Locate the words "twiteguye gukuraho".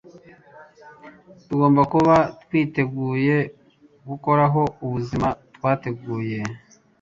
2.43-4.61